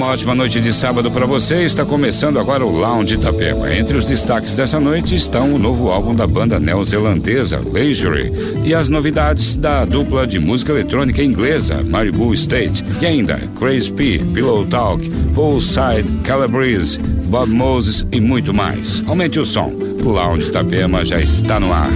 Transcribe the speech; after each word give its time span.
uma 0.00 0.12
ótima 0.12 0.34
noite 0.34 0.62
de 0.62 0.72
sábado 0.72 1.10
para 1.10 1.26
você. 1.26 1.62
Está 1.62 1.84
começando 1.84 2.38
agora 2.38 2.64
o 2.64 2.74
Lounge 2.74 3.16
Itapema. 3.16 3.74
Entre 3.74 3.98
os 3.98 4.06
destaques 4.06 4.56
dessa 4.56 4.80
noite 4.80 5.14
estão 5.14 5.52
o 5.52 5.58
novo 5.58 5.90
álbum 5.90 6.14
da 6.14 6.26
banda 6.26 6.58
neozelandesa 6.58 7.58
Leisure 7.58 8.32
e 8.64 8.74
as 8.74 8.88
novidades 8.88 9.56
da 9.56 9.84
dupla 9.84 10.26
de 10.26 10.38
música 10.38 10.72
eletrônica 10.72 11.22
inglesa 11.22 11.82
Maribu 11.82 12.32
State 12.32 12.82
e 13.02 13.04
ainda 13.04 13.38
Crazy 13.58 13.92
P, 13.92 14.18
Pillow 14.32 14.64
Talk, 14.66 15.06
Poolside, 15.34 16.08
Calabrese, 16.24 16.98
Bob 17.26 17.50
Moses 17.50 18.06
e 18.10 18.22
muito 18.22 18.54
mais. 18.54 19.04
Aumente 19.06 19.38
o 19.38 19.44
som. 19.44 19.70
O 20.02 20.08
Lounge 20.08 20.48
Itapema 20.48 21.04
já 21.04 21.20
está 21.20 21.60
no 21.60 21.70
ar. 21.74 21.90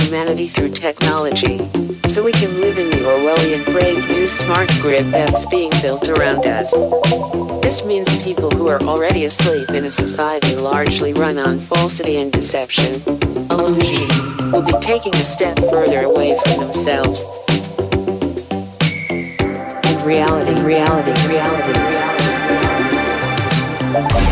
Humanity 0.00 0.46
through 0.46 0.70
technology. 0.70 1.58
So 2.06 2.22
we 2.22 2.32
can 2.32 2.60
live 2.60 2.78
in 2.78 2.90
the 2.90 2.96
Orwellian 2.96 3.64
brave 3.66 4.08
new 4.08 4.26
smart 4.26 4.70
grid 4.80 5.12
that's 5.12 5.44
being 5.46 5.70
built 5.82 6.08
around 6.08 6.46
us. 6.46 6.70
This 7.62 7.84
means 7.84 8.16
people 8.16 8.50
who 8.50 8.68
are 8.68 8.80
already 8.82 9.24
asleep 9.24 9.70
in 9.70 9.84
a 9.84 9.90
society 9.90 10.56
largely 10.56 11.12
run 11.12 11.38
on 11.38 11.58
falsity 11.58 12.16
and 12.16 12.32
deception, 12.32 13.02
illusions, 13.50 14.36
will 14.52 14.62
be 14.62 14.72
taking 14.80 15.14
a 15.16 15.24
step 15.24 15.58
further 15.70 16.02
away 16.02 16.38
from 16.44 16.60
themselves. 16.60 17.26
And 19.84 20.02
reality, 20.02 20.60
reality, 20.62 21.28
reality, 21.28 21.78
reality. 21.78 24.27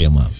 tema. 0.00 0.39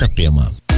Itapema. 0.00 0.69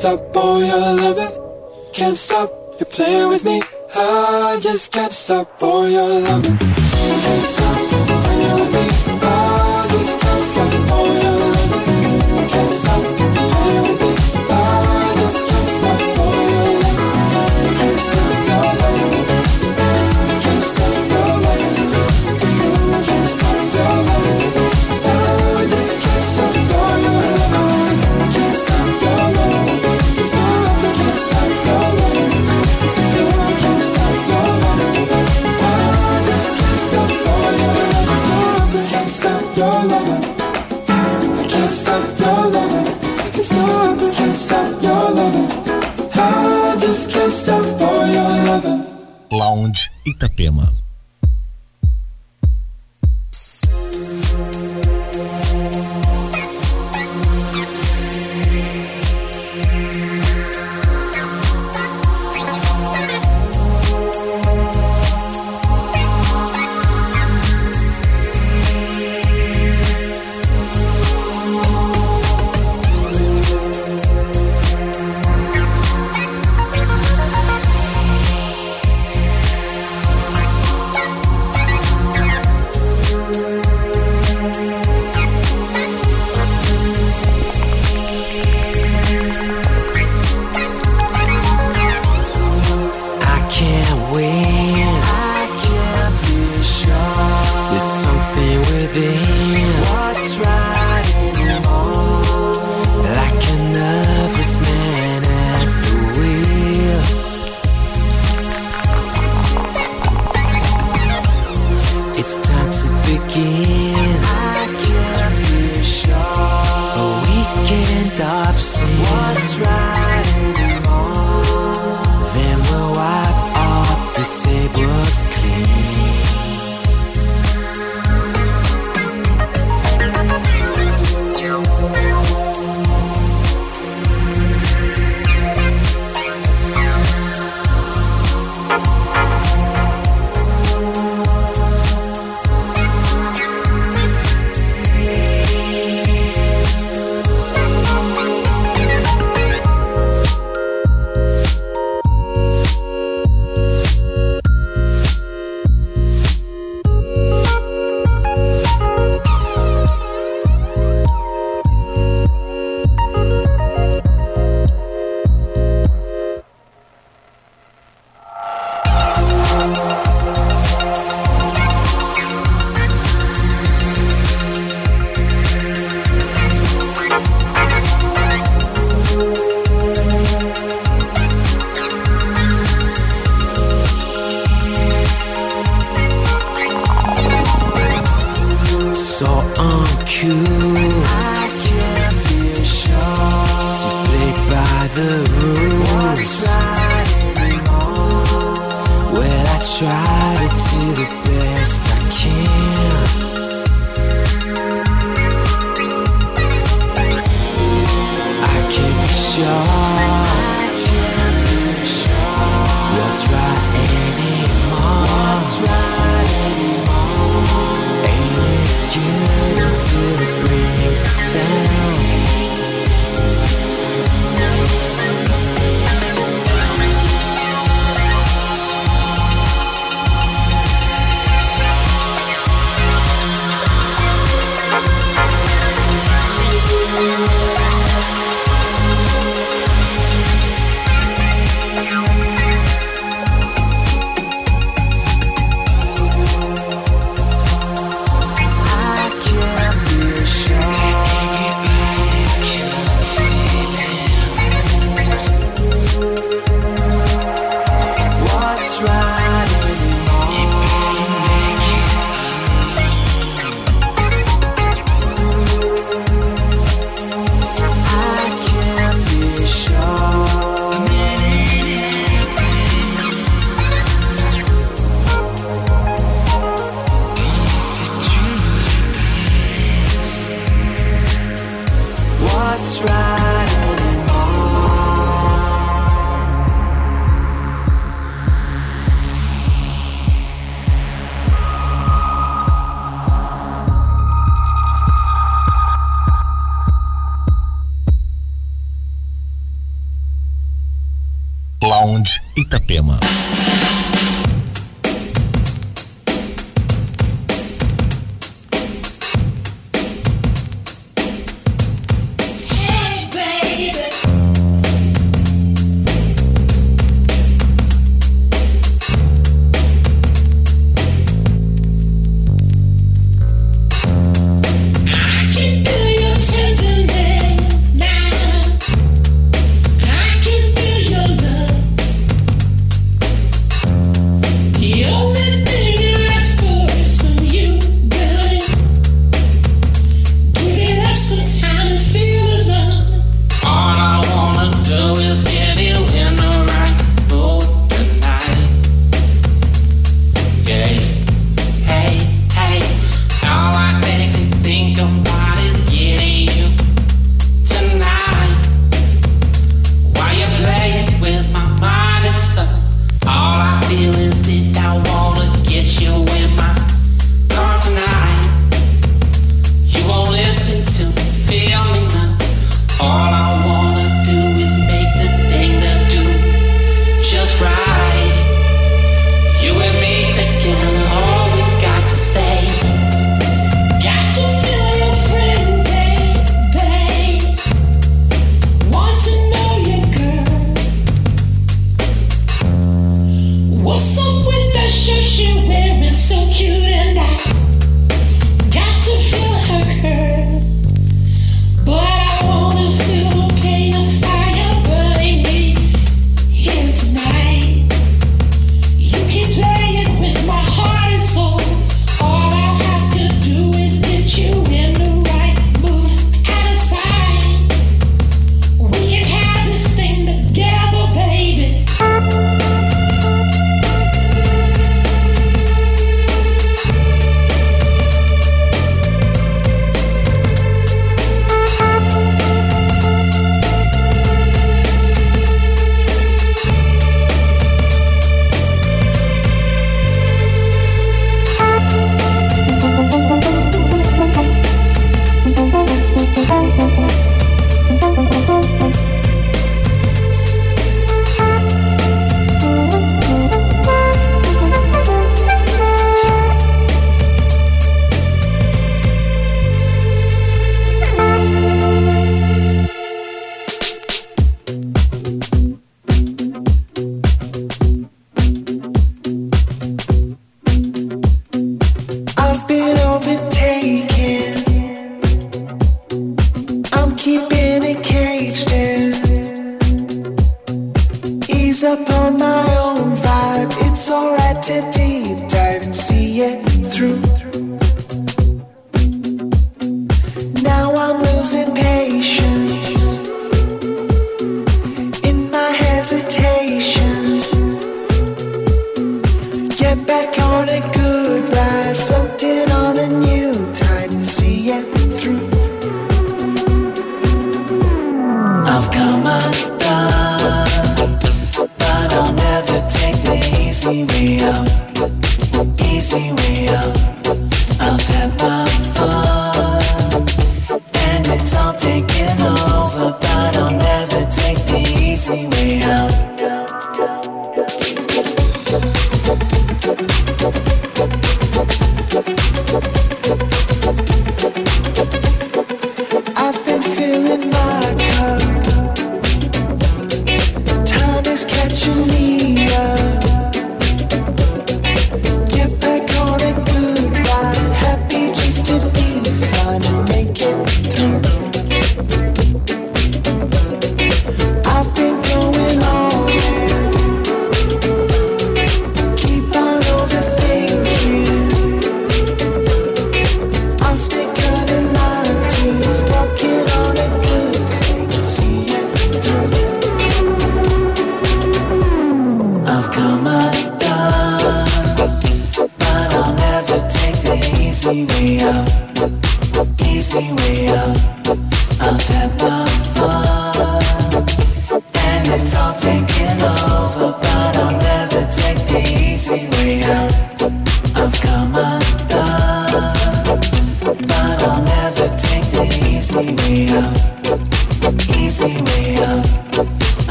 Stop, 0.00 0.29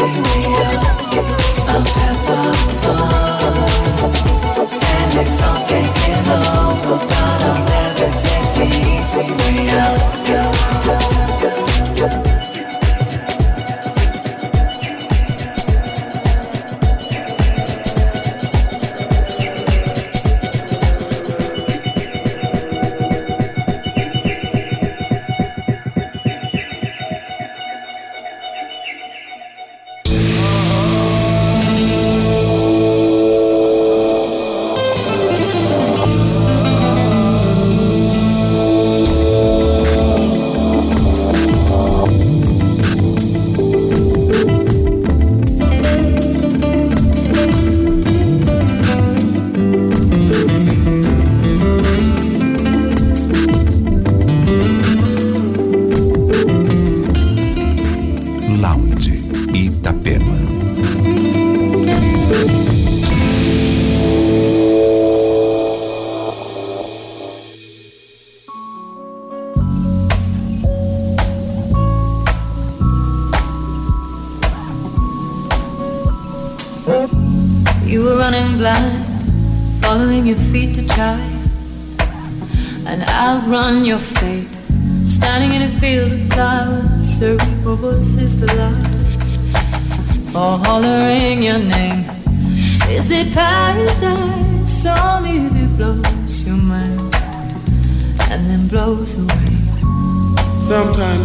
out. 0.00 0.28
Easy 0.28 0.37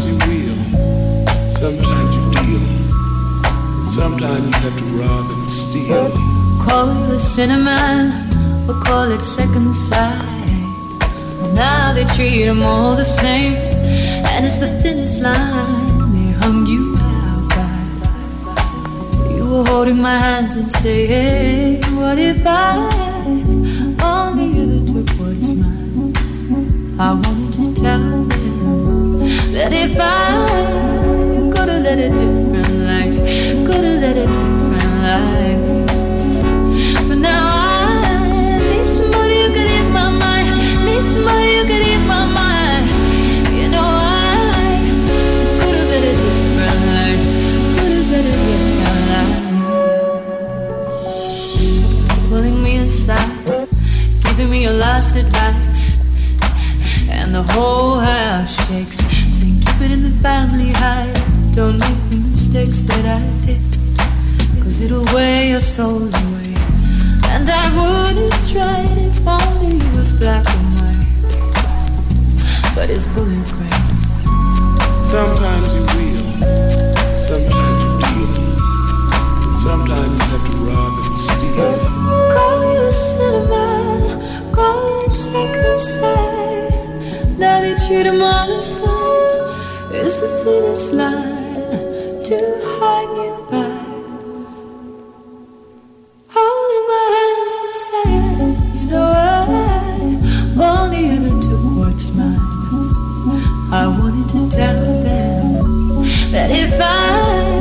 Sometimes 0.04 0.28
you 0.28 0.34
will, 0.34 0.58
sometimes 1.54 2.16
you 2.16 2.24
deal, 2.36 2.66
sometimes 3.94 4.46
you 4.46 4.62
have 4.62 4.78
to 4.78 4.86
rob 5.00 5.32
and 5.32 5.50
steal. 5.50 6.10
Call 6.62 6.89
it 6.89 7.13
a 7.13 7.20
cinnamon 7.20 8.12
or 8.68 8.82
call 8.84 9.10
it 9.12 9.24
second 9.24 9.74
sight. 9.74 10.20
Now 11.56 11.94
they 11.94 12.04
treat 12.16 12.44
them 12.44 12.63
all 12.63 12.98
the 12.98 13.06
same, 13.06 13.54
and 13.54 14.46
it's 14.46 14.60
the 14.60 14.78
thinnest 14.82 15.22
line 15.22 15.88
they 16.12 16.32
hung 16.42 16.66
you 16.66 16.96
out 17.00 17.50
by. 17.56 19.36
You 19.36 19.50
were 19.50 19.66
holding 19.66 20.02
my 20.02 20.18
hands 20.18 20.58
and 20.58 20.70
say, 20.70 21.08
Hey, 21.08 21.82
what 21.96 22.20
if 22.20 22.44
I 22.46 22.89
only 24.04 24.63
ever 24.63 24.86
took 24.86 25.10
what's 25.18 25.54
mine? 25.54 26.13
I 27.00 27.16
them 27.16 27.33
that 29.54 29.72
if 29.72 29.96
I 30.00 30.48
could 31.54 31.70
have 31.70 31.84
led 31.84 32.00
a 32.00 32.10
different 32.10 32.72
life, 32.89 33.18
could 33.68 33.84
have 33.86 34.02
led 34.02 34.18
a 34.18 34.26
different 34.26 34.94
life. 35.06 35.66
But 37.08 37.20
now 37.20 37.46
I 37.62 38.58
need 38.72 38.84
somebody 38.84 39.38
who 39.44 39.50
could 39.54 39.70
ease 39.78 39.92
my 39.92 40.10
mind. 40.10 40.50
Need 40.86 41.04
somebody 41.04 41.58
who 41.58 41.63
could 41.70 41.86
ease 41.86 42.06
my 42.08 42.26
mind. 42.34 42.86
You 43.54 43.70
know 43.70 43.86
I 43.86 44.82
could 45.62 45.76
have 45.78 45.89
been 45.94 46.02
a 46.02 46.16
different 46.26 46.80
life. 46.89 47.22
Could 47.78 47.94
have 47.94 48.08
been 48.10 48.26
a 48.26 48.36
different 48.50 49.02
life. 49.13 49.38
Pulling 52.30 52.58
me 52.63 52.72
inside, 52.78 53.30
giving 54.26 54.50
me 54.50 54.63
your 54.63 54.74
last 54.74 55.16
advice, 55.16 55.92
and 57.08 57.36
the 57.36 57.44
whole 57.54 58.00
house 58.00 58.62
Don't 61.54 61.78
make 61.78 62.10
the 62.10 62.18
mistakes 62.32 62.80
that 62.80 63.06
I 63.06 63.46
did. 63.46 63.62
Cause 64.63 64.82
it'll 64.82 65.06
weigh 65.13 65.50
your 65.52 65.60
soul 65.60 66.02
away. 66.02 66.54
And 67.30 67.48
I 67.48 67.70
wouldn't 67.78 68.34
try 68.50 68.82
it 68.82 68.98
if 68.98 69.28
only 69.28 69.78
it 69.78 69.96
was 69.96 70.13
black 70.13 70.44
and 70.50 70.68
white. 70.82 71.06
But 72.74 72.89
it's 72.89 73.06
bullet 73.13 73.46
gray. 73.54 73.70
Sometimes 75.13 75.70
you 75.78 75.86
will, 75.94 76.26
sometimes 77.30 77.78
you 77.86 77.92
deal, 78.02 78.34
sometimes 79.62 80.10
you 80.10 80.26
have 80.34 80.46
to 80.50 80.58
rob 80.66 80.94
and 81.06 81.18
steal. 81.22 81.70
Call 82.34 82.62
you 82.74 82.92
cinema 82.92 83.70
call 84.52 85.06
it 85.06 85.13
second 85.13 85.82
sight. 85.82 87.38
Now 87.38 87.62
they 87.62 87.76
treat 87.86 88.08
'em 88.08 88.24
all 88.24 88.48
the 88.48 88.60
same. 88.60 88.94
It's 89.94 90.20
the 90.20 90.28
thinnest 90.44 90.94
line 90.94 91.33
I 103.76 103.88
wanted 103.88 104.30
to 104.30 104.50
tell 104.56 105.04
them 105.04 106.32
that 106.32 106.50
if 106.52 106.80
I 106.80 107.53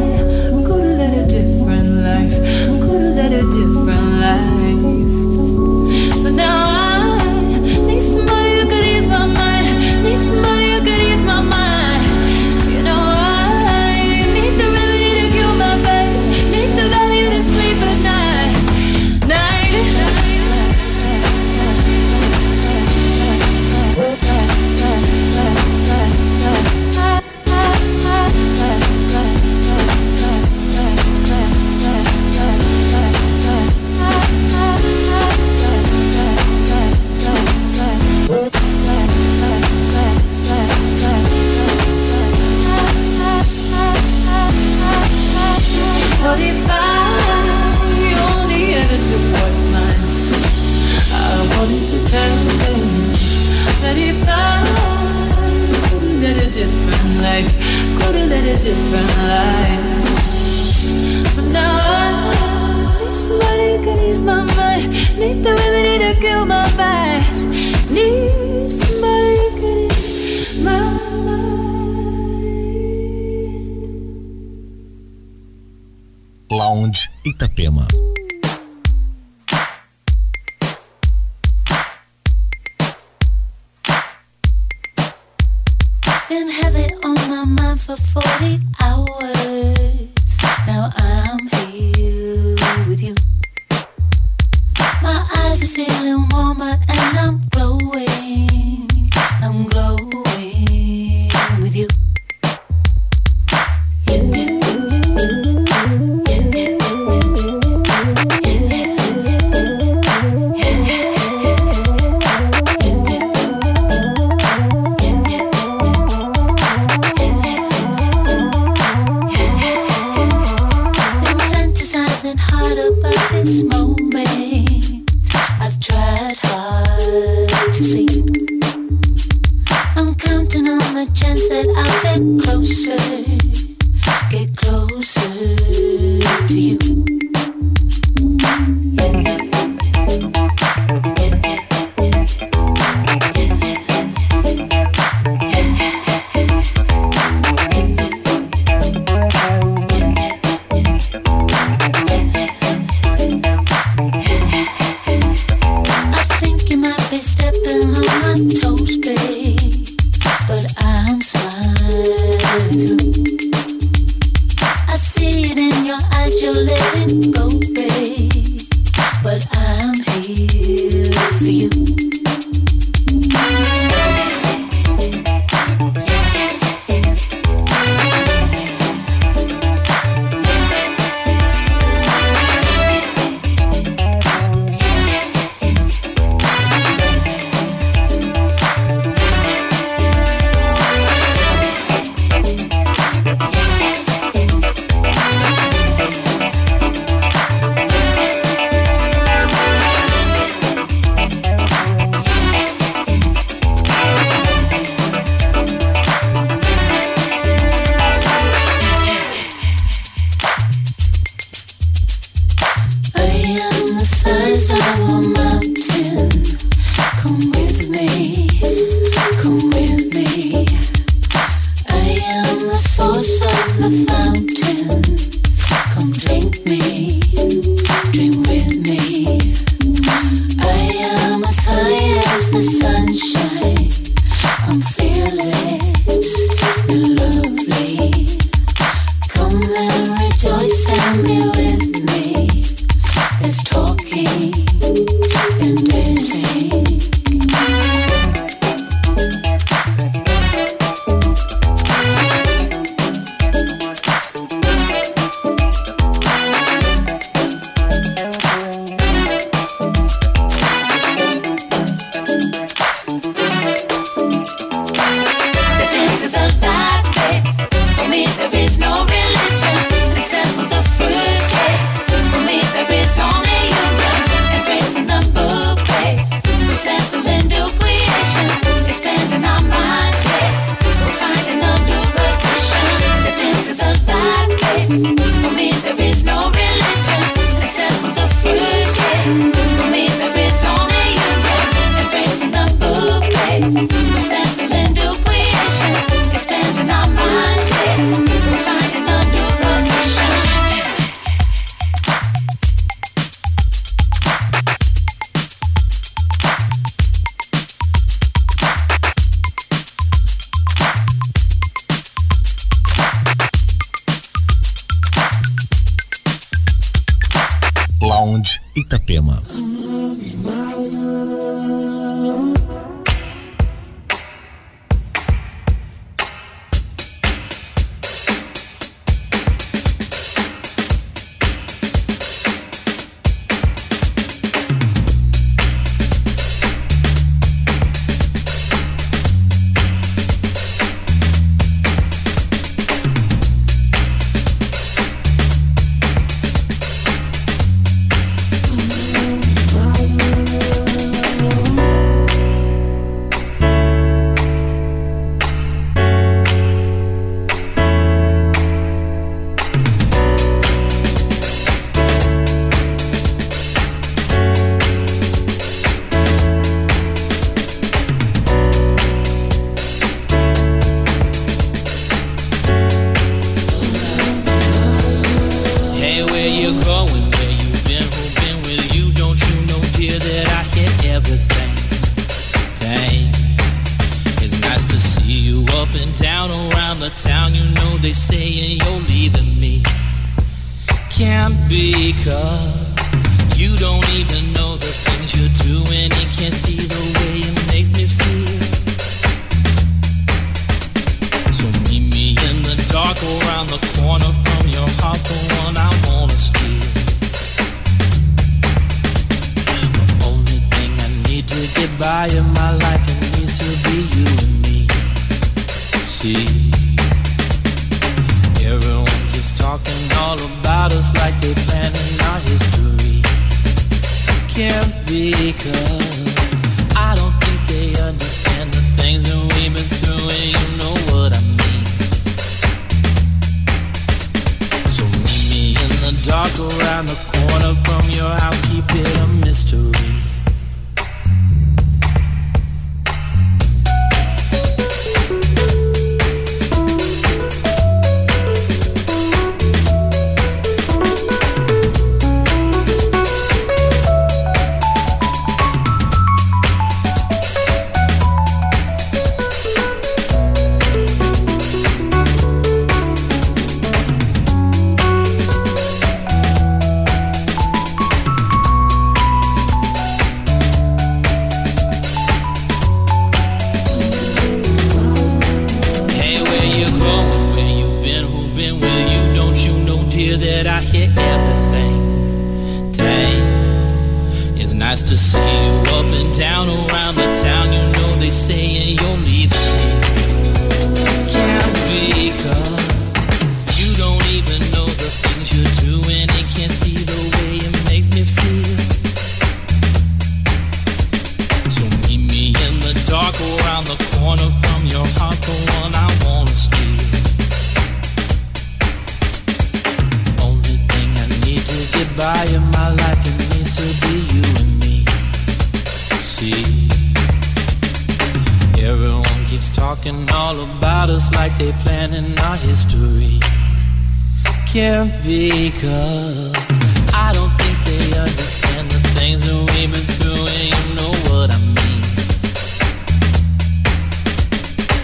Come 320.83 321.72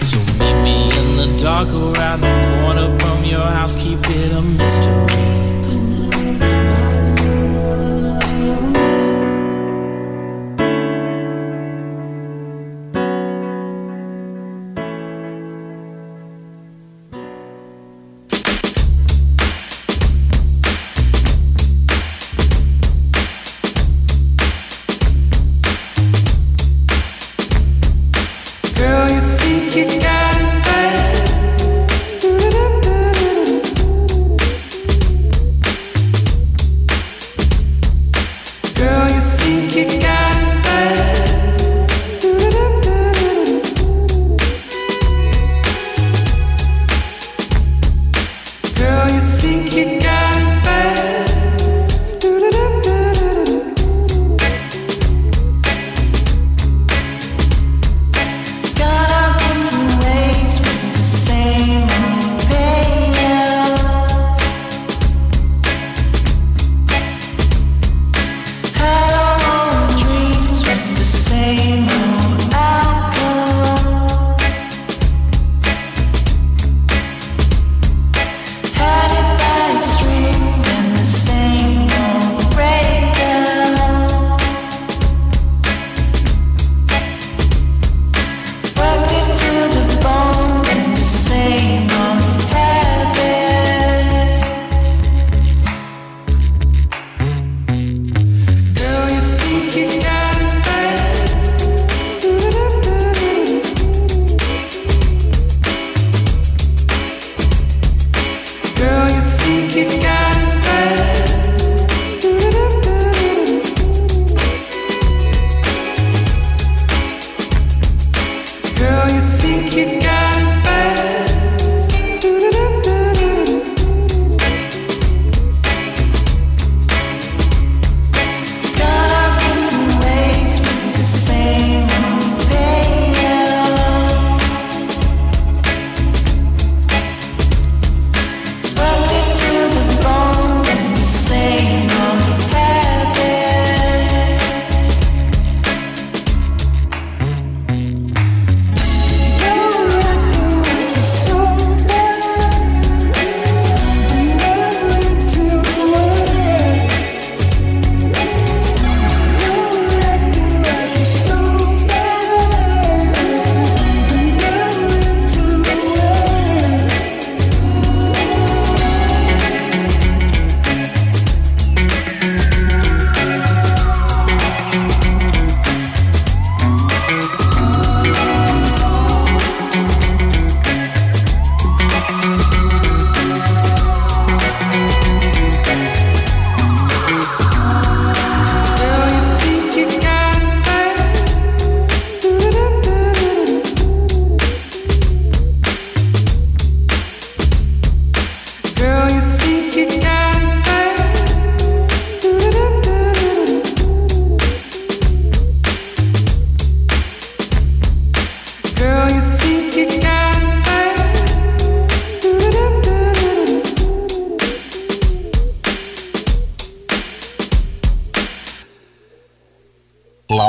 So 0.03 0.17
meet 0.39 0.63
me 0.63 0.83
in 0.99 1.15
the 1.17 1.37
dark 1.37 1.69
around 1.69 2.21
the 2.21 2.61
corner 2.61 2.97
from 2.99 3.23
your 3.23 3.39
house, 3.39 3.75
keep 3.75 3.99
it 4.09 4.31
a 4.31 4.41
mystery. 4.41 5.48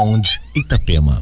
Lounge 0.01 0.41
Itapema. 0.55 1.21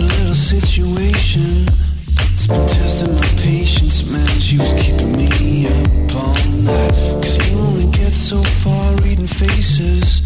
little 0.00 0.34
situation. 0.34 1.68
It's 2.18 2.46
been 2.46 2.68
testing 2.68 3.14
my 3.14 3.28
patience, 3.42 4.04
man. 4.04 4.28
She 4.40 4.58
was 4.58 4.72
keeping 4.74 5.16
me 5.16 5.66
up 5.68 6.16
all 6.16 6.36
you 7.50 7.58
only 7.58 7.86
get 7.86 8.12
so 8.12 8.42
far 8.42 8.96
reading 8.96 9.26
faces. 9.26 10.25